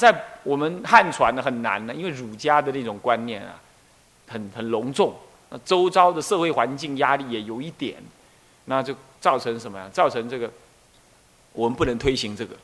[0.00, 0.12] 在
[0.42, 3.54] 我们汉传呢很难呢，因为儒家的那种观念啊，
[4.26, 5.14] 很很隆重，
[5.50, 7.94] 那周遭的社会环境压力也有一点，
[8.64, 9.88] 那就造成什么呀？
[9.92, 10.50] 造成这个
[11.52, 12.56] 我们不能推行这个，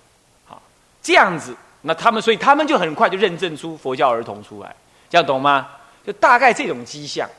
[0.45, 0.61] 好
[1.01, 4.75] 这样子，那他们所以他们就很快就认证出佛教儿童出来，
[5.09, 5.69] 这样懂吗？
[6.05, 7.31] 就大概这种迹象，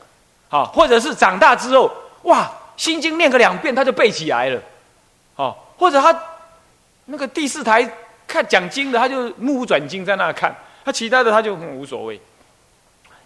[0.48, 4.62] 好，或者是长大之后，哇，心经念个两遍他就背起来了，
[5.36, 6.18] 好，或者他
[7.04, 7.92] 那个第四台。
[8.32, 10.50] 看讲经的，他就目不转睛在那看；
[10.86, 12.18] 他其他的他就很无所谓。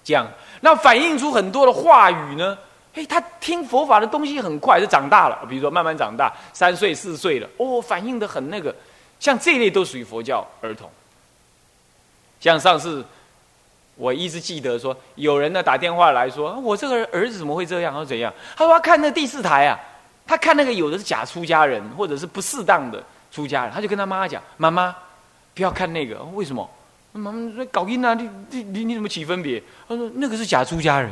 [0.04, 0.28] 这样，
[0.62, 2.58] 那反映出很多的话语呢？
[2.96, 5.46] 哎，他听佛法的东西很快，就长大了。
[5.48, 8.74] 比如说慢慢长大，三岁四岁了，哦，反应的很那个。
[9.20, 10.90] 像这类都属于佛教儿童。
[12.40, 13.06] 像上次
[13.96, 17.94] 我一直记得说，有人呢打电话来说，我这个儿子怎么会这样？
[17.94, 18.34] 或怎样？
[18.56, 19.80] 他说他看那第四台啊，
[20.26, 23.04] 他看那个有的是假出家人，或者是不适当的。
[23.36, 24.96] 出家人，他就跟他妈妈讲：“妈妈，
[25.54, 26.70] 不要看那个，为什么？
[27.12, 31.12] 妈妈说搞音啊，你你你你怎么起分别？”他说：“那个是假出家人。”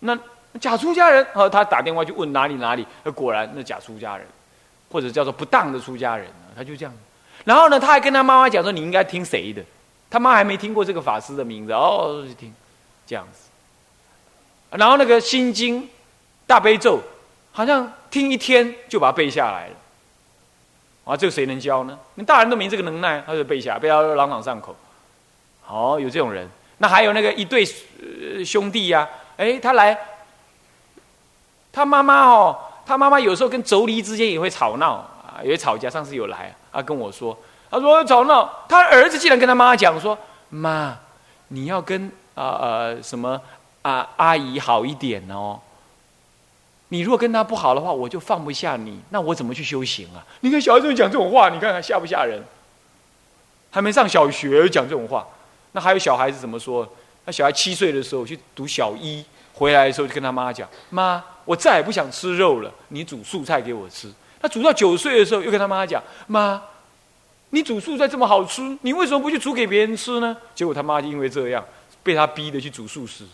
[0.00, 0.18] 那
[0.60, 4.26] 假出家人，然后他打电话去问哪里哪里，果然那假出家人，
[4.90, 6.92] 或者叫做不当的出家人他就这样。
[7.44, 9.62] 然后呢，他还跟他妈妈讲说：“你应该听谁的？”
[10.10, 12.52] 他妈还没听过这个法师的名字哦，就听
[13.06, 13.48] 这样子。
[14.70, 15.88] 然后那个心经、
[16.46, 17.00] 大悲咒，
[17.52, 19.74] 好像听一天就把它背下来了。
[21.08, 21.98] 啊，这个谁能教呢？
[22.16, 24.76] 你大人都没这个能耐，他就背下，背到朗朗上口。
[25.62, 26.46] 好，有这种人。
[26.76, 27.64] 那还有那个一对
[28.44, 29.98] 兄弟呀，哎，他来，
[31.72, 35.88] 他妈妈哦，他妈妈有时候跟妯娌之间也会吵闹啊，也会吵架。
[35.88, 37.36] 上次有来啊，跟我说，
[37.70, 40.16] 他说吵闹，他儿子竟然跟他妈妈讲说
[40.50, 40.94] ：“妈，
[41.48, 43.40] 你要跟啊呃什么
[43.80, 45.58] 啊阿姨好一点哦。”
[46.90, 50.24] 你如果跟他不好的话，我就放不下你，那我怎么去修行啊？
[50.40, 52.42] 你看小孩子讲这种话，你看看吓不吓人？
[53.70, 55.26] 还没上小学就讲这种话，
[55.72, 56.90] 那还有小孩子怎么说？
[57.26, 59.22] 那小孩七岁的时候去读小一，
[59.52, 64.10] 回来的时候就跟他妈讲：“妈，我再也不想吃肉了，你煮素菜给我吃。”
[64.40, 66.62] 他煮到九岁的时候，又跟他妈讲：“妈，
[67.50, 71.62] 你煮素菜这么好吃，你为什么不去煮给别人吃呢？”结果他妈就因为这样，
[72.02, 73.26] 被他逼的去煮素食。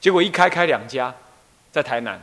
[0.00, 1.14] 结果一开开两家，
[1.70, 2.18] 在台南。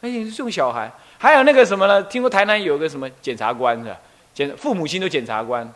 [0.00, 2.02] 哎，这种小孩，还有那个什么呢？
[2.04, 3.96] 听说台南有个什么检察官是吧？
[4.34, 5.72] 检父母亲都检察官，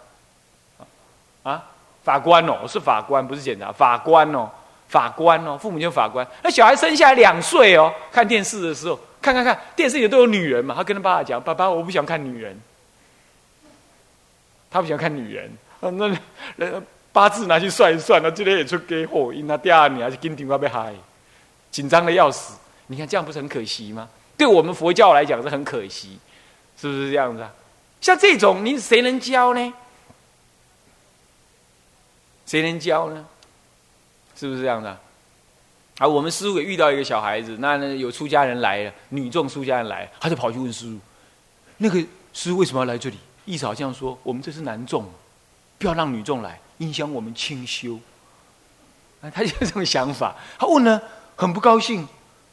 [1.42, 1.64] 啊，
[2.04, 4.50] 法官哦，是法官，不是检察法官哦，
[4.88, 6.26] 法官哦，父母亲法官。
[6.42, 12.58] 那小孩生下来两岁哦，看电视的时候，看看看电视里都有女人嘛，他跟他爸爸讲：“爸爸，我不想看女人。”
[14.70, 16.16] 他不想看女人，那
[16.54, 16.82] 那
[17.12, 20.94] 八字拿去算一算，那今天也出给火，因他第二年还是跟电话被害，
[21.72, 22.54] 紧张的要死。
[22.90, 24.08] 你看这样不是很可惜吗？
[24.36, 26.18] 对我们佛教来讲是很可惜，
[26.76, 27.52] 是不是这样子啊？
[28.00, 29.72] 像这种，你谁能教呢？
[32.46, 33.24] 谁能教呢？
[34.34, 34.98] 是不是这样的？
[35.98, 40.98] 啊，我们师傅也遇到一个小孩子，那有出家人来了，女众出家人来，他就跑去问师傅
[41.78, 42.00] ：“那个
[42.32, 45.04] 师傅为什么要来这里？”意思好像说：“我们这是男众，
[45.78, 48.00] 不要让女众来，影响我们清修。”
[49.22, 50.34] 啊，他就这种想法。
[50.58, 51.00] 他问呢，
[51.36, 52.08] 很不高兴。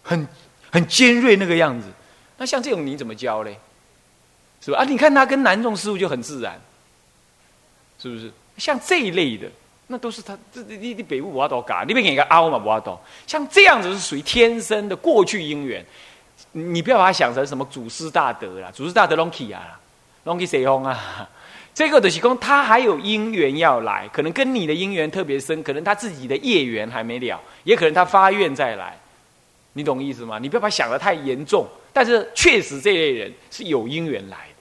[0.07, 0.27] 很
[0.71, 1.87] 很尖锐那个样子，
[2.37, 3.59] 那像这种你怎么教嘞？
[4.61, 4.79] 是吧？
[4.79, 6.59] 啊，你看他跟男众师傅就很自然，
[8.01, 8.31] 是不是？
[8.57, 9.47] 像这一类的，
[9.87, 12.99] 那都是他这你你北部不要多嘎，你别给个凹嘛不要多。
[13.27, 15.85] 像这样子是属于天生的过去因缘，
[16.53, 19.79] 你不要把它想成什么祖师大德啦，祖师大德 lonky 啊
[20.25, 21.29] ，lonky 谁红啊？
[21.75, 28.97] 这个的是讲他还有因缘要来，可能跟你的因缘特别深，可能他自己的业缘还没了，也可能他发愿再来。
[29.77, 30.39] 你懂意思吗？
[30.39, 34.53] 你不要把想的太严重，但是确实这类人是有因缘来的。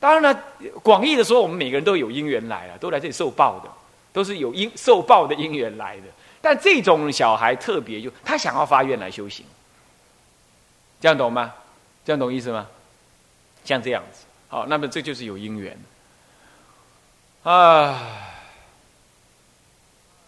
[0.00, 0.42] 当然了，
[0.82, 3.70] 广义的说，我们每个人都有因缘来了，都来这里受报的，
[4.12, 6.02] 都是有因受报的因缘来的。
[6.40, 9.46] 但这种小孩特别，就他想要发愿来修行，
[11.00, 11.54] 这样懂吗？
[12.04, 12.66] 这样懂意思吗？
[13.64, 15.78] 像这样子，好，那么这就是有因缘
[17.44, 18.27] 啊。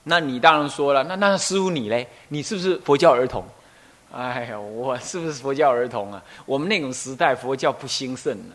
[0.02, 2.08] 那你当然说了，那那师傅你嘞？
[2.28, 3.44] 你是不是佛教儿童？
[4.12, 6.20] 哎呀，我是不是佛教儿童啊？
[6.44, 8.54] 我们那种时代佛教不兴盛呢，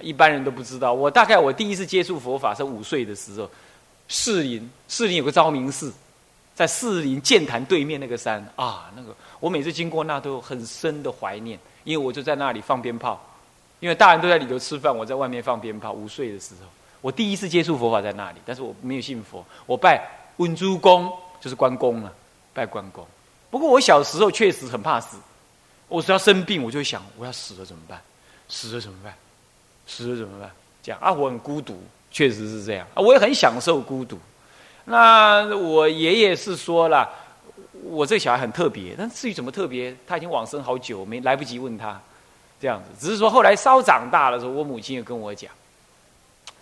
[0.00, 0.94] 一般人都不知道。
[0.94, 3.50] 我大概我第一次接触佛法是五岁的时候，
[4.08, 5.92] 士林士林有个昭明寺，
[6.54, 13.20] 在士林剑潭对面那个山啊，那个我每次经过那都有很深的怀念，因为我就在那里放鞭炮，
[13.80, 15.92] 因为大人都在里头吃饭，我在外面放鞭炮。
[15.92, 16.68] 五岁的时候，
[17.02, 20.15] 我第一次接触佛法在那里，但是我没有信佛，我拜。
[20.36, 22.12] 问诸公就是关公了，
[22.52, 23.06] 拜关公。
[23.50, 25.16] 不过我小时候确实很怕死，
[25.88, 28.00] 我只要生病，我就想我要死了怎么办？
[28.48, 29.14] 死了怎么办？
[29.86, 30.50] 死了怎么办？
[30.82, 31.80] 这样啊，我很孤独，
[32.10, 34.18] 确实是这样啊，我也很享受孤独。
[34.84, 37.08] 那我爷爷是说了，
[37.82, 42.00] 我这小孩很特别，但至于怎么特别，他已经往生好久，没来不及问他，
[42.60, 42.90] 这样子。
[43.04, 45.50] 只是说后来稍长大的时候，我母亲也跟我讲，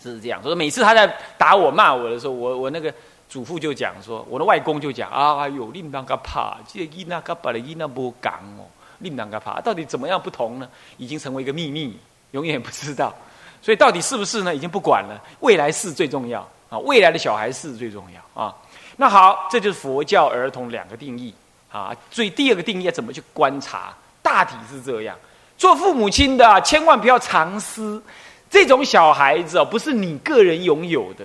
[0.01, 0.41] 是这样。
[0.41, 1.05] 说每次他在
[1.37, 2.91] 打我骂我的时候，我我那个
[3.27, 8.65] 祖父就讲说，我的外公就讲啊，哎呦，令当个怕，这个伊那个把的伊那不讲哦，
[8.99, 10.69] 令当个怕，到底怎么样不同呢？
[10.97, 11.97] 已经成为一个秘密，
[12.31, 13.13] 永远不知道。
[13.61, 14.53] 所以到底是不是呢？
[14.55, 16.47] 已经不管了，未来是最重要。
[16.67, 18.53] 啊，未来的小孩是最重要啊。
[18.97, 21.31] 那好，这就是佛教儿童两个定义
[21.71, 21.95] 啊。
[22.09, 23.93] 所以第二个定义要怎么去观察？
[24.23, 25.15] 大体是这样：
[25.59, 28.03] 做父母亲的千万不要藏私，
[28.49, 31.23] 这种小孩子哦，不是你个人拥有的，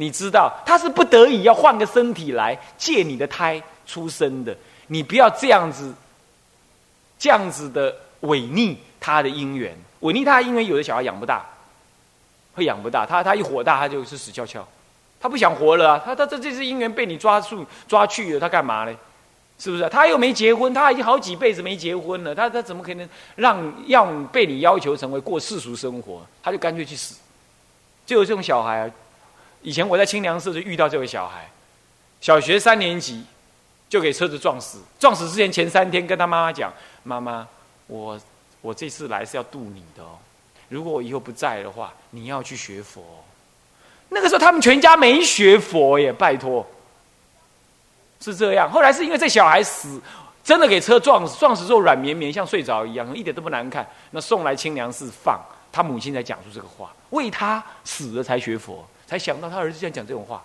[0.00, 4.56] 你知道他是不得已要换个身体来借你的胎出生的，
[4.86, 5.92] 你不要这样子，
[7.18, 11.44] 这样子的违逆他的姻缘，违逆他的姻缘，有的小孩养不大。
[12.54, 14.66] 会养不大，他他一火大，他就是死翘翘，
[15.20, 16.02] 他不想活了啊！
[16.04, 18.92] 他他这这次姻缘被你抓住抓去了，他干嘛呢？
[19.60, 19.88] 是不是？
[19.88, 26.26] 他又没结婚，他已经好几辈子没结婚了，他他怎么可能让要被你要求成为过世俗生活？
[26.42, 27.14] 他就干脆去死。
[28.04, 28.90] 就有这种小孩，
[29.62, 31.48] 以前我在清凉寺就遇到这位小孩，
[32.20, 33.24] 小学三年级
[33.88, 36.72] 就给车子撞死，撞死之前前三天跟他妈妈讲
[37.02, 37.46] ：“妈妈，
[37.86, 38.20] 我
[38.60, 40.18] 我这次来是要渡你的哦。”
[40.68, 43.02] 如果我以后不在的话，你要去学佛。
[44.10, 46.66] 那个时候他们全家没学佛耶，拜托，
[48.20, 48.70] 是这样。
[48.70, 50.00] 后来是因为这小孩死，
[50.44, 53.86] 真的给车撞死，撞死之后软绵绵，像睡着一样，一点都不难看。
[54.10, 55.40] 那送来清凉寺放，
[55.72, 60.44] 他母亲才讲出这个话，为他死了才学佛，才想到他儿子竟然讲这种话，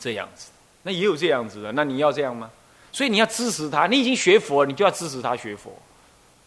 [0.00, 0.50] 这样子。
[0.82, 2.50] 那也有这样子的，那你要这样吗？
[2.90, 5.70] 所以你要支持他，你已经学佛，你就要支持他学佛。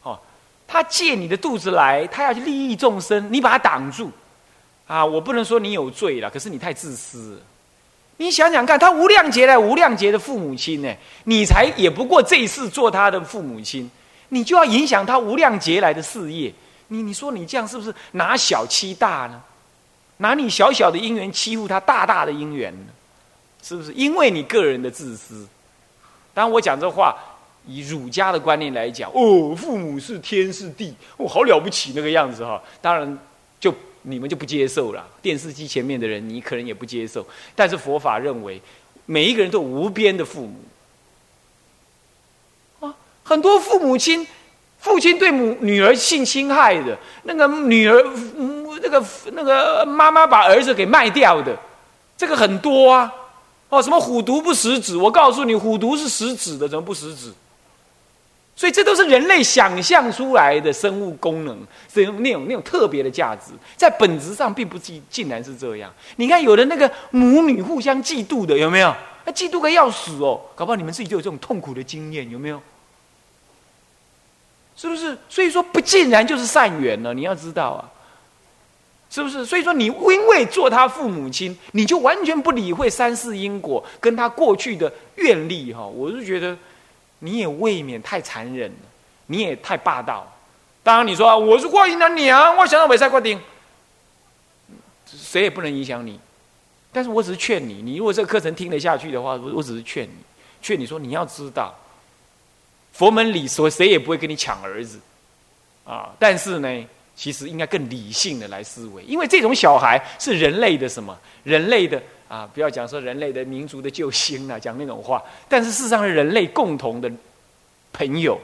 [0.02, 0.20] 哦
[0.66, 4.12] 他借你的肚子来，他要去利益众生，你把他挡住，
[4.88, 5.06] 啊！
[5.06, 7.40] 我不能说你有罪了，可是你太自私。
[8.18, 10.92] 你想想看，他无量劫来无量劫的父母亲呢，
[11.26, 13.92] 你才也不过这一次做他的父母亲，
[14.30, 16.52] 你就要影响他无量劫来的事业。
[16.88, 19.40] 你你说你这样是不是拿小欺大呢？
[20.24, 22.88] 拿你小小的因缘欺负他大大的因缘呢？
[23.62, 23.92] 是不是？
[23.92, 25.46] 因为你个人的自私。
[26.34, 27.16] 当，我讲这话。
[27.66, 32.62] 以儒家的观念来讲，哦，父母是天是地，哦，好了不起那个样子哈。
[32.82, 33.18] 当然，
[33.58, 35.08] 就你们就不接受了。
[35.22, 37.26] 电视机前面的人，你可能也不接受。
[37.56, 38.62] 但是佛法认为，
[39.06, 40.56] 每一个人都无边的父母
[42.86, 42.94] 啊，
[43.24, 44.28] 很多父母亲，
[44.80, 48.04] 父亲对母女儿性侵害的，那个女儿，
[48.84, 51.58] 那个那个妈妈把儿子给卖掉的，
[52.18, 53.12] 这个很多啊。
[53.70, 54.96] 哦，什么虎毒不食子？
[54.96, 57.34] 我告诉你，虎毒是食子的，怎么不食子？
[58.56, 61.58] 所以这都是人类想象出来的生物功能，
[61.92, 65.92] 是那种那种特别的价值，在本质上并不竟竟然是这样。
[66.18, 68.96] 你看，有的那个母女互相嫉妒的，有没有？
[69.26, 70.40] 那嫉妒个要死哦！
[70.54, 72.62] 搞不好你们自己就有这种痛苦的经验，有没有？
[74.76, 75.18] 是不是？
[75.28, 77.12] 所以说，不尽然就是善缘了。
[77.14, 77.90] 你要知道啊，
[79.14, 79.46] 是不是？
[79.46, 85.86] 所以说，你因为做他父母亲，你就完全不理会三世因果跟他过去的愿力哈。
[85.86, 86.58] 我是觉得。
[87.26, 88.78] 你也未免太残忍了，
[89.28, 90.30] 你也太霸道。
[90.84, 93.40] 当然，你说我是观音的娘，我想到尾赛决定，
[95.08, 96.20] 谁也不能影响你。
[96.92, 100.16] 但是我只是劝你，你如果这个课程听得下去的话，我我只是劝你，
[100.62, 101.74] 劝你说你要知道，
[102.92, 105.00] 佛门里说谁也不会跟你抢儿子
[105.86, 106.10] 啊。
[106.20, 111.18] 但是呢，其实应该更理性的来思维，因为这种小孩是人类的什么？
[111.44, 112.02] 人类的。
[112.30, 115.22] 啊，不要讲说人类的民族的救星了，讲那种话。
[115.48, 117.12] 但是事实上，是人类共同的
[117.92, 118.40] 朋友，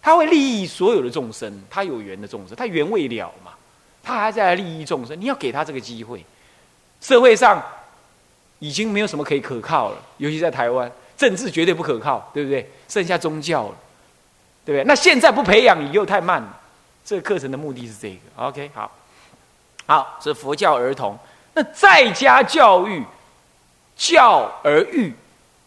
[0.00, 3.52] 他会利益所有的众生，他有缘的众生，他缘未了嘛，
[4.02, 5.20] 他还在利益众生。
[5.20, 6.24] 你要给他这个机会。
[7.02, 7.62] 社会上
[8.60, 12.66] 已经没有什么可以可靠了，尤其在台湾，政治绝对不可靠，对不对？
[12.88, 13.74] 剩下宗教了，
[14.64, 14.84] 对不对？
[14.86, 16.60] 那现在不培养，你又太慢了。
[17.04, 18.18] 这个课程的目的是这个。
[18.36, 18.90] OK，好，
[19.86, 21.18] 好，是佛教儿童。
[21.54, 23.04] 那在家教育，
[23.96, 25.12] 教而育，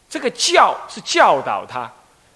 [0.10, 1.92] 这个教是教导他，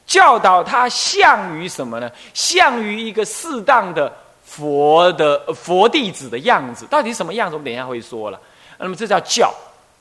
[0.05, 2.11] 教导他向于什么呢？
[2.33, 4.13] 向于一个适当的
[4.45, 6.85] 佛的佛弟子的样子。
[6.85, 7.55] 到底什么样子？
[7.55, 8.39] 我们等一下会说了。
[8.77, 9.53] 那么这叫教，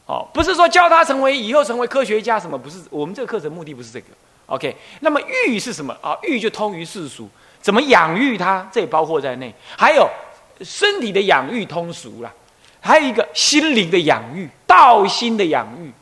[0.07, 2.59] 哦，不是说教他成为以后成为科学家什么？
[2.59, 4.07] 不是，我们这个课程目的不是这个。
[4.47, 6.17] OK，那么育是什么啊？
[6.23, 7.29] 育就通于世俗，
[7.69, 8.67] 怎么养育他？
[8.73, 9.55] 这也包括在内。
[9.77, 10.09] 还有
[10.63, 12.33] 身体的养育通俗了。
[12.81, 15.93] 还有一个心灵的养育，道心的养育，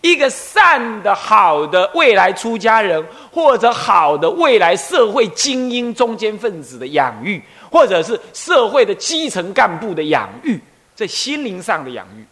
[0.00, 10.60] 一个善的、好的未来出家人，或者好的未来社会精英、中间分子的养育，或者是社会的基层干部的养育，
[10.96, 12.26] 在心灵上的养育，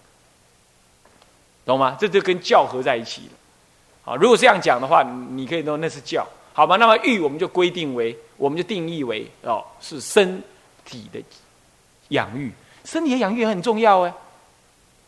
[1.64, 1.96] 懂吗？
[2.00, 3.32] 这就跟教合在一起了。
[4.02, 6.76] 好，如果这样讲的话，你可以说那是教，好吧？
[6.76, 10.42] 那么育我们就规定为，我们就定义为哦，是身
[10.84, 11.20] 体的
[12.08, 12.52] 养育，
[12.84, 14.12] 身体的养育很重要哎。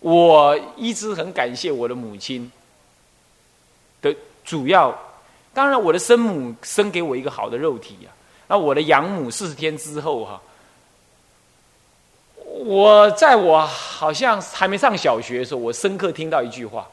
[0.00, 2.50] 我一直很感谢我的母亲
[4.00, 4.96] 的主要，
[5.54, 8.10] 当然我的生母生给我一个好的肉体呀。
[8.48, 10.42] 那我的养母四十天之后哈，
[12.44, 16.86] 我在我好像还没上小学的时候，我深刻听到一句话。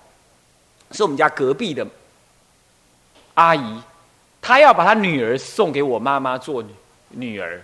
[0.92, 1.86] 是我们家隔壁的
[3.36, 3.82] 阿姨，
[4.50, 6.64] 他要把他女儿送给我妈妈做
[7.10, 7.62] 女儿，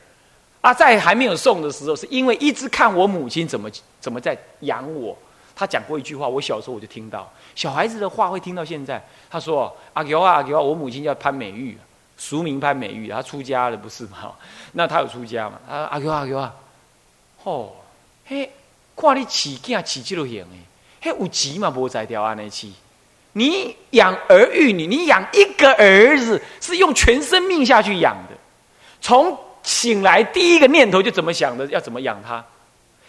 [0.61, 3.67] 啊，在还没有送的时候，是因为一直看我母亲怎么
[3.99, 5.17] 怎么在养我。
[5.55, 9.03] 他讲过一句话，我小时候我就听到，小孩子的话会听到现在。
[9.31, 11.75] 他说：“阿牛啊，阿牛啊，我母亲叫潘美玉，
[12.17, 14.33] 俗名潘美玉，她出家了不是吗？
[14.73, 15.59] 那她有出家嘛？
[15.67, 16.53] 啊，阿牛啊，阿牛啊，
[17.45, 17.71] 哦，
[18.25, 18.51] 嘿，
[18.95, 20.59] 看你起囝起这路型诶，
[21.09, 22.75] 嘿有钱嘛，无在调安尼起。”
[23.37, 28.35] 你养儿育女，你养一个儿子是用全生命下去养的，
[29.01, 32.41] 从醒来第一个念头就怎么想的，要怎么养他，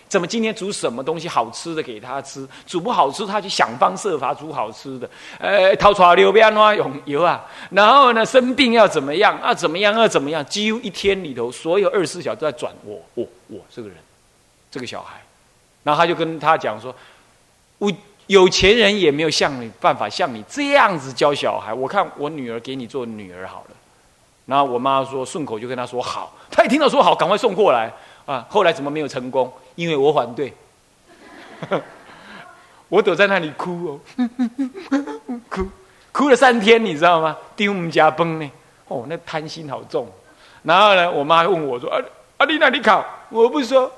[0.09, 9.38] 怎么今天煮什么东西好吃的给他吃，煮不好吃他就想方设法煮好吃的，呃，掏出来溜边啊，用油啊，然后呢生病要怎么样？
[9.38, 13.97] 啊，怎么样要怎么样，几乎一天里头所有二十四小时都在转我我我这个人，
[14.73, 15.23] 这个小孩，
[15.85, 16.92] 然后他就跟他讲说，
[17.78, 17.92] 我。
[18.26, 21.73] 有钱人也没有像你办法像你这样子教小孩。
[21.73, 23.76] 我看我女儿给你做女儿好了，
[24.47, 27.92] 然后我妈说顺口就跟他说好，他一听到说好，赶快送过来
[28.25, 28.45] 啊。
[28.49, 29.52] 后来怎么没有成功？
[29.76, 30.52] 因为我反对，
[32.88, 34.00] 我躲在那里哭哦，
[35.49, 35.68] 哭
[36.12, 37.37] 哭了三天，你知道吗？
[37.54, 38.50] 丢我们家崩呢，
[38.88, 40.09] 哦，那贪心好重。
[40.62, 42.00] 然后呢，我妈问我说：“啊
[42.38, 43.90] 啊，你哪里考？”我不说。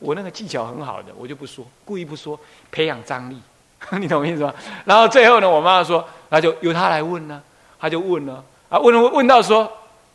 [0.00, 2.38] 我那个技巧很好的，我就不说，故意不说，
[2.72, 3.40] 培养张力，
[4.00, 4.52] 你懂我意思吗？
[4.84, 7.40] 然后最后呢，我妈妈说，那就由他来问呢，
[7.78, 9.70] 他就问了，啊，问了问到说，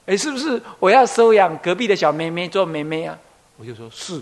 [0.06, 3.18] 哎，是不是我要收养隔壁的小妹妹做妹妹啊？
[3.58, 4.22] 我就说是。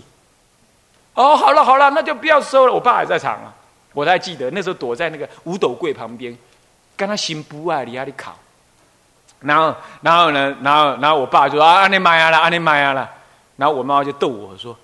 [1.14, 2.72] 哦，好了好了，那就不要收了。
[2.72, 3.54] 我爸还在场啊，
[3.92, 6.36] 我还记得那时候躲在那个五斗柜旁边，
[6.96, 8.36] 跟他心不爱你那里考。
[9.40, 13.10] 然后然后呢，然后然后我爸就说啊，安尼买啊了，安尼买啊了。
[13.56, 14.76] 然后我妈妈就逗我说。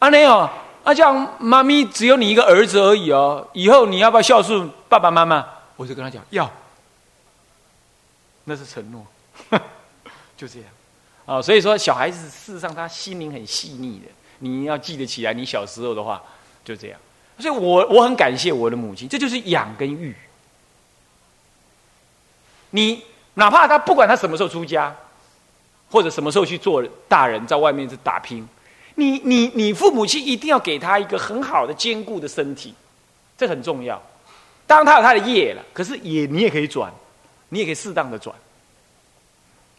[0.00, 0.48] 阿内哦，
[0.84, 5.44] 啊，这样妈咪只有你一个儿子而已哦，以后你要不要孝顺爸爸妈妈？
[5.76, 6.50] 我就跟他讲要，
[8.44, 9.06] 那是承诺，
[10.36, 10.68] 就这样
[11.26, 11.42] 啊。
[11.42, 14.06] 所以说，小孩子事实上他心灵很细腻的，
[14.38, 16.22] 你要记得起来，你小时候的话
[16.64, 16.98] 就这样。
[17.38, 20.14] 所以我我很感谢我的母亲，这就是养跟育。
[22.70, 23.02] 你
[23.34, 24.94] 哪怕他不管他什么时候出家，
[25.90, 28.48] 或者什么时候去做大人，在外面是打拼。
[28.98, 32.74] 你你你父母亲一定要给他一个很好的坚固的身体，
[33.36, 34.02] 这很重要。
[34.66, 36.92] 当他有他的业了，可是也你也可以转，
[37.50, 38.34] 你也可以适当的转，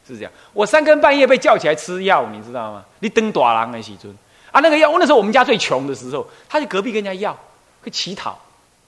[0.07, 0.31] 是这样。
[0.53, 2.85] 我三更半夜被叫起来吃药，你知道吗？
[2.99, 4.15] 你登大郎的时尊
[4.53, 7.37] 啊，那个药，那时候我们家最穷的时候，他去隔壁跟人家要，
[7.83, 8.39] 去乞讨，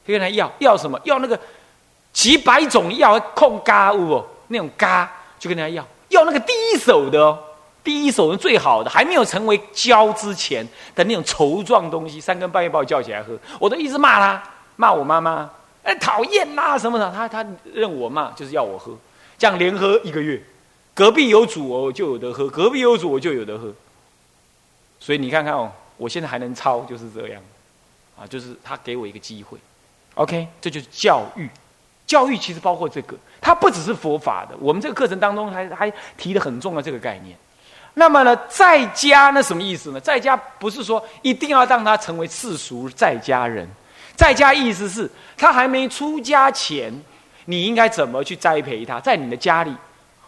[0.06, 0.98] 去跟人家要要什么？
[1.04, 1.38] 要那个
[2.14, 7.38] 几百种药控嘎物哦，那种嘎就跟人家要，要那个第一手的哦。
[7.84, 14.44] 第一手是最好的，还没有成为胶之前的那种稠状东西，三更半夜把我叫起来喝，我都一直骂他，
[14.76, 15.50] 骂我妈妈，
[15.82, 18.96] 哎，讨厌呐什么的，他他认我骂就是要我喝，
[19.38, 20.40] 这样连喝一个月，
[20.94, 23.74] 隔壁有主我就有得喝，隔壁有主我就有得喝，
[25.00, 27.42] 所以你看看哦，我现在还能抄就是这样，
[28.16, 29.58] 啊，就是他给我一个机会
[30.14, 31.50] ，OK，这就是教育，
[32.06, 37.36] 教育其实包括这个，它不只是佛法的，我们这个课程当中还还提的很重要这个概念。
[37.94, 40.00] 那么呢，在家那什么意思呢？
[40.00, 43.68] 在家不是说一定要让他成为世俗在家人，
[44.16, 46.94] 在家意思是他还没出家前，
[47.46, 49.76] 你应该怎么去栽培他，在你的家里，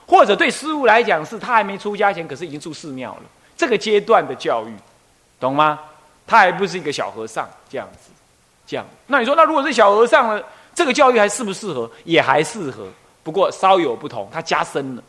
[0.05, 3.21] 或者对师傅来讲，是他还没出家前，可是已经住寺庙了，
[3.55, 4.73] 这个阶段的教育，
[5.39, 5.79] 懂吗？
[6.27, 8.09] 他还不是一个小和尚这样子，
[8.67, 8.85] 这样。
[9.07, 10.43] 那你说，那如果是小和尚呢？
[10.75, 11.89] 这个教育还适不适合？
[12.03, 12.87] 也还适合，
[13.23, 15.03] 不过稍有不同，他加深了，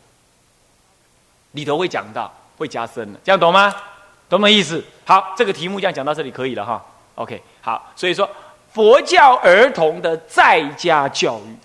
[1.51, 2.33] 里头会讲到。
[2.57, 3.73] 会加深了，这样懂吗？
[4.27, 4.83] 懂没意思？
[5.05, 6.83] 好，这个题目这样讲到这里可以了哈。
[7.13, 8.27] OK，好，所以说
[8.73, 11.55] 佛教儿童的在家教育，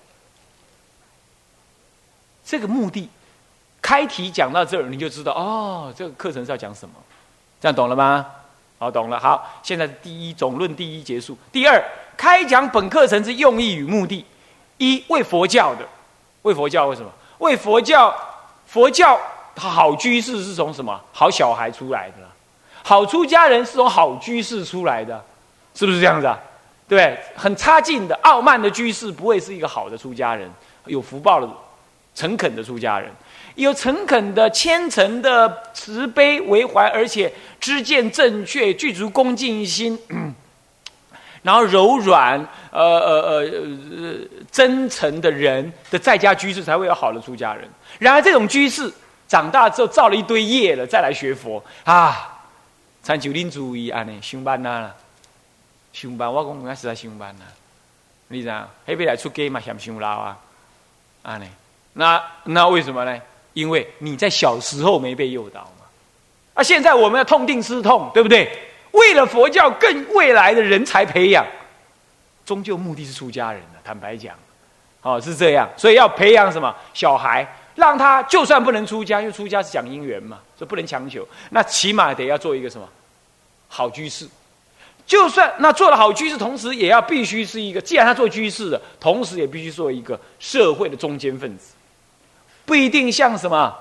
[2.44, 3.08] 这个目的，
[3.80, 6.94] 开题讲到这儿，你就知道哦，这个课程是要讲什么，
[7.60, 8.26] 这样懂了吗？
[8.78, 9.18] 好，懂了。
[9.18, 11.82] 好，现在第一总论第一结束，第二
[12.16, 14.24] 开讲本课程之用意与目的：
[14.76, 15.88] 一为佛教的，
[16.42, 17.10] 为佛教为什么？
[17.38, 18.14] 为佛教，
[18.66, 19.18] 佛教。
[19.68, 22.16] 好居士是从什么好小孩出来的？
[22.82, 25.22] 好出家人是从好居士出来的，
[25.74, 26.38] 是不是这样子啊？
[26.88, 30.50] 对，很差劲的傲慢的居士不会是一个好的出家人，
[30.86, 31.48] 有福报的
[32.14, 33.08] 诚恳的出家人，
[33.54, 39.96] 有诚恳的虔诚的慈悲为怀，而且知见正确，具足恭敬心，
[41.42, 42.40] 然后柔软
[42.72, 44.14] 呃呃呃呃
[44.50, 47.68] 真诚的人的在家居士才会有好的出家人。
[47.98, 48.92] 然而这种居士
[49.30, 52.36] 长大之后造了一堆业了，再来学佛啊，
[53.00, 54.90] 参九令主义啊，呢上班呐。
[55.92, 57.44] 上班，我讲我是在上班呐，
[58.26, 58.68] 你知道？
[58.86, 60.36] 那边来出街嘛，嫌上老啊，
[61.22, 61.46] 啊呢？
[61.92, 63.16] 那那为什么呢？
[63.54, 65.86] 因为你在小时候没被诱导嘛。
[66.54, 68.50] 啊，现在我们要痛定思痛，对不对？
[68.90, 71.46] 为了佛教更未来的人才培养，
[72.44, 73.78] 终究目的是出家人的。
[73.84, 74.34] 坦白讲，
[75.02, 77.46] 哦是这样，所以要培养什么小孩，
[77.80, 81.26] 让他就算不能出家，因为出家是讲因缘嘛，所以不能强求。
[81.50, 82.86] 那起码得要做一个什么
[83.66, 84.28] 好居士。
[85.06, 91.72] 就算那做了好居士，同时也要必须是一个，既然他做居士的，同时也必须做一个社会的中间分子，
[92.64, 93.74] 不一定像什么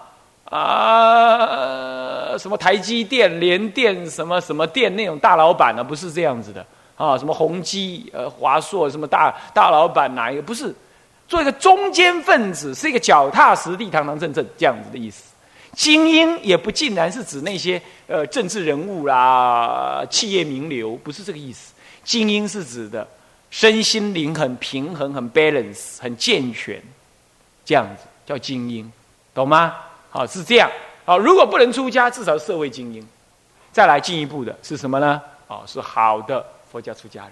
[0.45, 5.83] 啊什么台积电、联电什么什么电那种大老板呢？
[5.83, 6.65] 不是这样子的
[6.97, 10.41] 啊，什么宏基、呃华硕什么大大老板哪一个？
[10.41, 10.73] 不是，
[11.29, 15.23] 做一个中间分子，是一个脚踏实地、堂堂正正这样子的意思。
[15.75, 21.71] 精英也不尽然是指那些呃政治人物啦、企业名流，不是这个意思。
[22.03, 23.07] 精英是指的
[23.51, 26.81] 身心灵很平衡、很 balance、很健全，
[27.63, 28.91] 这样子叫精英，
[29.31, 29.75] 懂吗？
[30.09, 30.69] 好，是这样。
[31.05, 33.07] 好，如果不能出家，至少是社会精英。
[33.71, 35.21] 再来进一步的是什么呢？
[35.45, 37.31] 哦，是好的佛教出家人，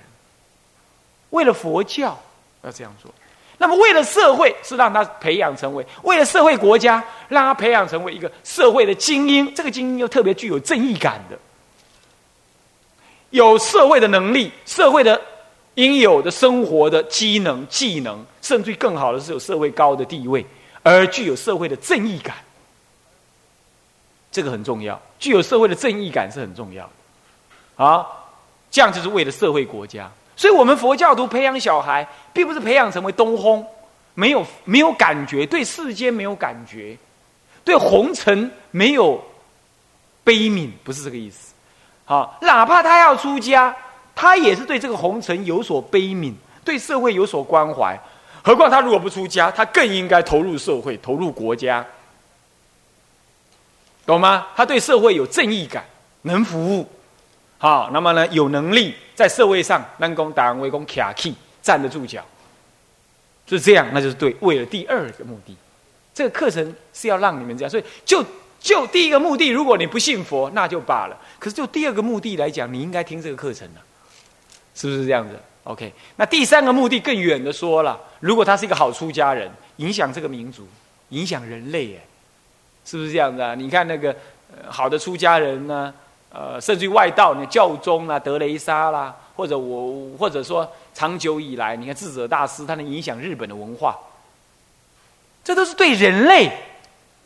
[1.32, 2.18] 为了佛教
[2.62, 3.12] 要这样做。
[3.60, 9.52] 那么，为了社会，是让他培养成为；为了社会国家，让他培养成为一个社会的精英。
[9.56, 11.38] 这个精英又特别具有正义感的，
[13.32, 15.20] 有社会的能力、社会的
[15.74, 20.46] 应有的生活的机能、技能，甚至更好的是有社会高的地位，
[20.84, 22.36] 而具有社会的正义感。
[24.32, 27.84] 这个很重要，具有社会的正义感是很重要的。
[27.84, 28.06] 啊，
[28.70, 30.12] 这样就是为了社会国家。
[30.38, 33.66] 所以，我们佛教徒培养小孩，并不是培养成为东风，
[34.14, 36.96] 没有没有感觉，对世间没有感觉，
[37.66, 39.20] 对红尘没有
[40.24, 41.54] 悲悯，不是这个意思。
[42.06, 43.76] 好，哪怕他要出家，
[44.16, 48.00] 他也是对这个红尘有所悲悯，对社会有所关怀。
[48.44, 51.84] 何况他如果不出家，他更应该投入社会，投入国家，
[54.06, 54.48] 懂吗？
[54.56, 55.84] 他对社会有正义感，
[56.22, 56.88] 能服务。
[57.60, 62.24] 好，那么呢，有能力在社会上能够当为公卡气站得住脚，
[63.48, 64.36] 是这样，那就是对。
[64.42, 65.58] 为了第二个目的，
[66.14, 67.70] 这个课程是要让你们这样。
[67.70, 68.24] 所以，就
[68.60, 71.18] 就第一个目的，如果你不信佛，那就罢了。
[71.40, 73.82] 可是，就第二个目的来讲，你应该听这个课程的，
[74.76, 75.92] 是不是这样子？OK。
[76.18, 80.68] 那第三个目的更远的说了，如果他是一个好出家人，影响这个民族，
[81.10, 82.02] 影响人类，哎，
[82.86, 83.56] 是不是这样子啊？
[83.56, 84.16] 你看那个
[84.68, 85.92] 好的出家人呢？
[86.30, 93.98] 呃，甚至于外道，你教宗啊，德雷莎啦，或者我，或者说长久以来，你看智者大师，他能影响日本的文化，
[95.44, 96.52] 这都是对人类，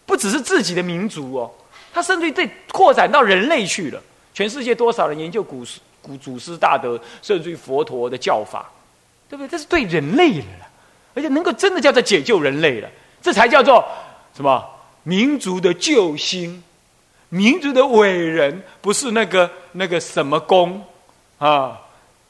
[0.06, 1.52] 不只是自己的民族哦，
[1.92, 4.02] 他甚至于对扩展到人类去了。
[4.34, 8.72] 全世界多少人研究古师、古祖师大德，甚至于佛陀的教法，
[9.28, 9.48] 对不对？
[9.50, 10.46] 这是对人类了，
[11.16, 12.90] 而且能够真的叫做解救人类了，
[13.22, 13.84] 这才叫做
[14.34, 14.64] 什么
[15.04, 16.64] 民族的救星。
[17.34, 20.84] 民族的伟人不是那个那个什么公
[21.38, 21.80] 啊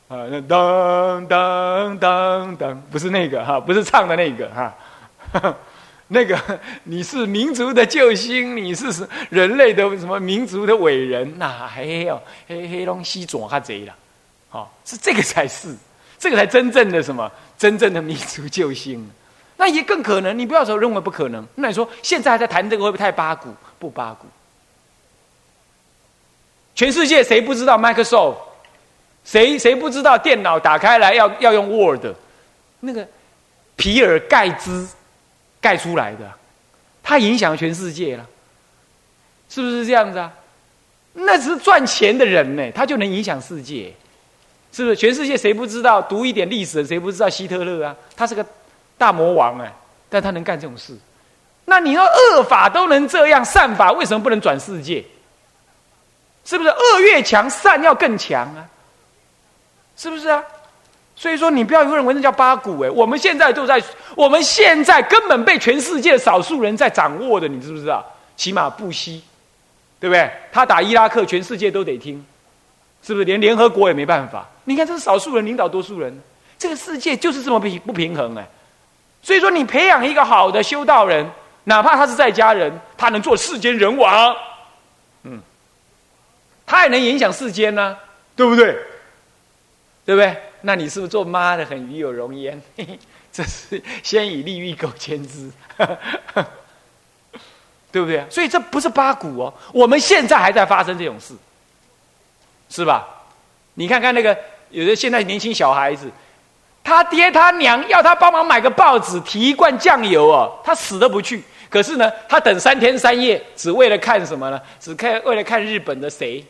[0.08, 4.72] 啊，那噔噔噔噔，不是那个哈，不是唱的那个哈，
[6.08, 6.38] 那个
[6.84, 11.34] 你是民族的救星，你是人类的什么民族的伟人？
[11.40, 13.96] 那还有黑黑龙西左哈贼了，
[14.50, 15.76] 好，是这个才是，
[16.20, 19.10] 这个才真正的什么真正的民族救星。
[19.58, 23.50] 那也更可能，你不要说认为不可能，那你说现在还在谈这个会不会太八股？
[23.80, 24.28] 不八股。
[26.74, 28.36] 全世界谁不知道 Microsoft？
[29.24, 32.06] 谁谁不知道电脑打开来要要用 Word？
[32.80, 33.08] 那个
[33.76, 34.88] 皮尔盖兹
[35.60, 36.32] 盖出来的，
[37.04, 38.26] 他影响全世界了，
[39.50, 40.32] 是不是这样子啊？
[41.14, 43.94] 那只是赚钱的人呢，他就能影响世界，
[44.72, 44.96] 是不是？
[44.96, 46.02] 全世界谁不知道？
[46.02, 47.96] 读一点历史，谁不知道希特勒啊？
[48.16, 48.44] 他是个
[48.98, 49.72] 大魔王哎，
[50.10, 50.98] 但他能干这种事。
[51.66, 55.04] 那你说恶法都能这样，善法为什么不能转世界？
[56.44, 58.66] 是不是恶越强，善要更强啊？
[59.96, 60.44] 是不是啊？
[61.16, 62.90] 所以说，你不要认为那叫八股哎。
[62.90, 63.80] 我们现在都在，
[64.16, 68.04] 我们现在根本被全世界少数人在掌握的，你知不知道？
[68.36, 69.22] 起码布希，
[70.00, 70.32] 对不对？
[70.52, 72.26] 他打伊拉克，全世界都得听，
[73.04, 73.26] 是不是？
[73.26, 74.48] 连联合国也没办法。
[74.64, 76.20] 你看，这是少数人领导多数人，
[76.58, 78.48] 这个世界就是这么不不平衡哎。
[79.22, 81.30] 所以说，你培养一个好的修道人，
[81.66, 84.36] 哪怕他是在家人，他能做世间人王，
[85.24, 85.40] 嗯，
[86.72, 87.98] 他也能影响世间呢，
[88.34, 88.74] 对不对？
[90.06, 90.34] 对不对？
[90.62, 92.62] 那你是不是做妈的很与有容焉？
[93.30, 95.52] 这是先以利欲苟牵之，
[97.92, 98.26] 对不对？
[98.30, 101.34] 所以这不是八股哦，我们现在还在发生这种事，
[102.70, 103.06] 是吧？
[103.74, 104.38] 你看看那个
[104.70, 106.10] 有的现在年轻小孩子。
[106.84, 111.44] 他爹他娘要他帮忙买个报纸，提一罐酱油哦，他死都不去。
[111.70, 114.60] 可是呢，他等三天三夜，只为了看什么呢？
[114.80, 116.44] 只看为了看日本的谁，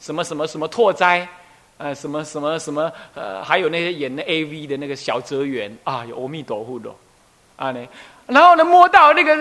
[0.00, 1.26] 什么什么什么拓哉，
[1.76, 6.90] 呃，什么什么什么，呃，还有那些演的 A V 的那个小泽圆啊，有阿弥陀佛的
[7.56, 7.80] 啊呢。
[8.26, 9.34] 然后呢，摸到那个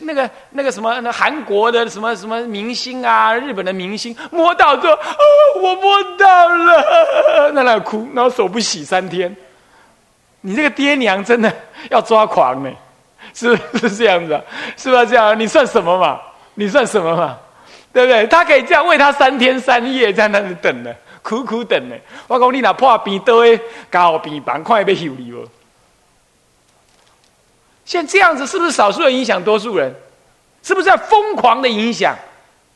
[0.00, 9.34] 那个那个什么，那韩国的什么什么明星啊，日本的明星，摸到之后，哦，我摸到了，在那哭，然后手不洗三天。
[10.40, 11.54] 你这个爹娘真的
[11.88, 12.70] 要抓狂呢，
[13.32, 14.42] 是是这样子，啊
[14.76, 15.38] 是不是这样？
[15.38, 16.20] 你算什么嘛？
[16.54, 17.38] 你算什么嘛？
[17.92, 18.26] 对不对？
[18.26, 20.90] 他可以这样为他三天三夜在那里等呢，
[21.22, 21.94] 苦苦等呢。
[22.26, 25.46] 我讲你哪破病都会搞病房，快被修理了。
[27.84, 29.94] 现在这样子是不是少数人影响多数人？
[30.62, 32.16] 是不是在疯狂的影响？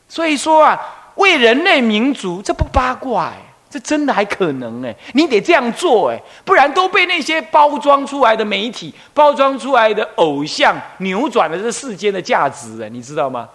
[0.09, 0.79] 所以说啊，
[1.15, 3.43] 为人类民族，这不八卦哎。
[3.69, 13.47] 这真的还可能哎，你得这样做哎，不然都被那些包装出来的媒体、包装出来的偶像扭转了这世间的价值哎，你知道吗？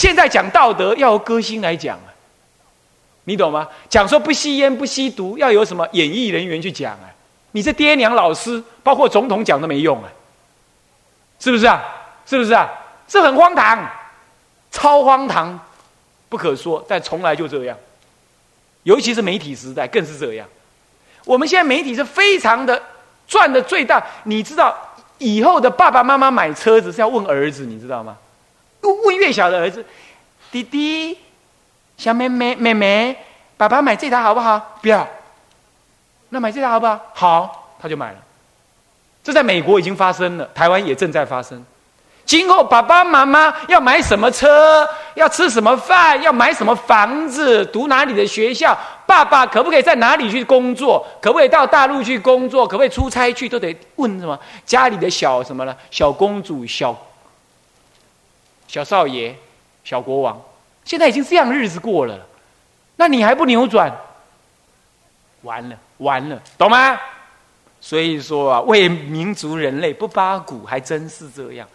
[0.00, 2.08] 现在讲道德要由歌星来讲啊，
[3.24, 3.68] 你懂吗？
[3.90, 7.04] 讲说不吸烟、不吸毒，要有什么演艺人员去讲啊，
[7.50, 10.08] 你这爹娘老师，包括总统讲都没用啊，
[11.38, 11.84] 是不是啊？
[12.24, 12.66] 是不是啊？
[13.06, 13.86] 这很荒唐，
[14.70, 15.60] 超荒唐，
[16.30, 17.76] 不可说，但从来就这样。
[18.84, 20.48] 尤其是媒体时代更是这样。
[21.26, 22.82] 我们现在媒体是非常的
[23.28, 24.02] 赚的最大。
[24.24, 24.74] 你知道
[25.18, 28.16] 以后的爸爸妈妈买车子是要问儿子，你知道吗？
[28.82, 29.84] 问越小的儿子，
[30.50, 31.18] 弟弟、
[31.96, 33.16] 小妹妹、妹妹，
[33.56, 34.78] 爸爸买这台好不好？
[34.80, 35.06] 不要。
[36.30, 37.00] 那买这台好不好？
[37.14, 38.18] 好，他就买了。
[39.22, 41.62] 这在美国已经发生了，台湾也正在发生。
[42.24, 55.76] 今后爸爸妈妈要买什么车，要吃什么饭，要买什么房子，读哪里的学校，爸爸可不可以在哪里去工作，可不可以到大陆去工作，可不可以出差去，都得问什么家里的小什么呢？
[55.90, 56.96] 小公主、小
[58.70, 59.34] 小少爷、
[59.82, 60.40] 小国王，
[60.84, 62.16] 现在已经这样日子过了，
[62.94, 63.92] 那你还不扭转？
[65.42, 66.96] 完了，完了，懂吗？
[67.80, 71.66] 所以说啊，为民族人类不八股，还真是这样。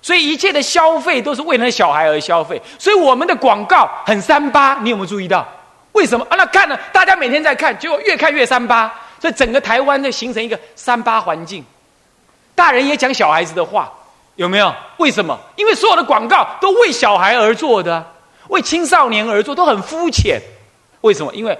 [0.00, 5.44] 所以一切的消费都是为了小孩而消费，所以我们的广告很三八，你有没有注意到？
[5.90, 6.36] 为什么啊？
[6.36, 8.86] 那看了，大家每天在看，结果越看越三八，
[9.20, 11.64] 所以整个台湾就形成一个三八环境。
[12.54, 13.92] 大人也讲小孩子的话，
[14.36, 14.72] 有没有？
[14.98, 15.38] 为什么？
[15.56, 18.06] 因为所有的广告都为小孩而做的，
[18.48, 20.40] 为青少年而做，都很肤浅。
[21.00, 21.34] 为什么？
[21.34, 21.58] 因为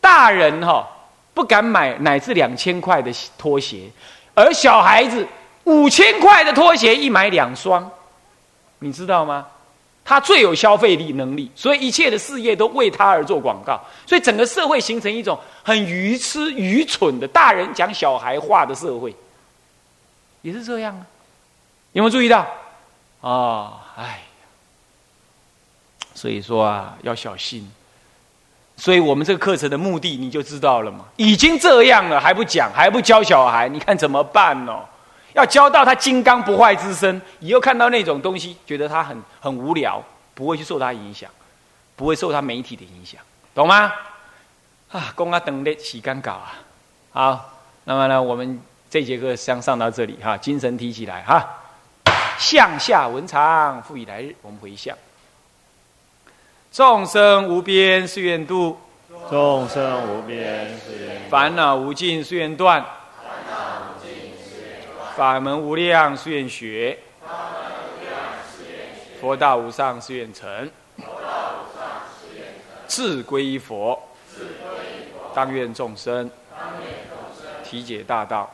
[0.00, 0.88] 大人哈
[1.34, 3.90] 不敢买乃至两千块的拖鞋，
[4.34, 5.26] 而小孩子。
[5.64, 7.90] 五千块的拖鞋一买两双，
[8.78, 9.44] 你知道吗？
[10.04, 13.76] 他最有消费力能力，所以一切的事业都为他而做广告，
[14.06, 19.12] 所以整个社会形成一种很愚痴、愚蠢的大人讲小孩话的社会，
[20.42, 21.02] 也是这样啊。
[21.96, 22.46] 有没有注意到？
[23.22, 24.20] 啊，哎，
[26.14, 27.66] 所以说啊，要小心。
[28.76, 31.06] 所以我们这个课程的目的你就知道了嘛？
[31.16, 34.78] 已经这样了还不讲，还不教小孩，你看怎么办呢？
[35.32, 40.02] 要教到他金刚不坏之身，以后看到那种东西，觉得他很很无聊，
[40.34, 41.30] 不会去受他影响，
[41.96, 43.18] 不会受他媒体的影响，
[43.54, 43.90] 懂吗？
[44.92, 46.52] 啊，公啊等的洗干搞啊，
[47.12, 47.50] 好，
[47.84, 51.48] 那么呢，我们这节课先上到这里哈，精神提起来哈，
[52.38, 54.96] 向下文长，复以来日，我们回向，
[56.72, 58.78] 众生无边誓愿度，
[59.30, 62.84] 众生无边誓愿，烦恼无尽誓愿断。
[65.16, 66.98] 法门无量誓愿学，
[69.18, 70.70] 佛道无上誓愿成，
[72.86, 73.98] 志归佛，
[75.34, 76.30] 当愿众生。
[77.64, 78.48] 体解大道，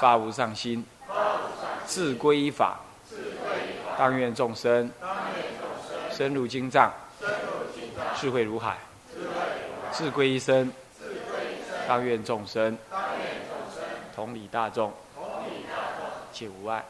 [0.00, 0.86] 发无上心，
[1.86, 2.80] 志归法，
[3.98, 4.90] 当愿众生。
[6.10, 6.92] 深入经藏，
[8.16, 8.78] 智慧如海，
[9.90, 10.70] 自归依生，
[11.88, 12.78] 当愿众生。
[14.14, 14.92] 同理大众。
[16.32, 16.84] 一切无碍，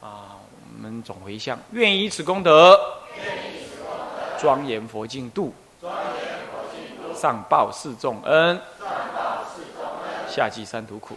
[0.00, 0.38] 啊！
[0.40, 2.78] 我们总回向，愿以此功德，
[4.40, 5.54] 庄严佛净土，
[7.14, 8.60] 上报四重恩，
[10.28, 11.16] 下济三途苦。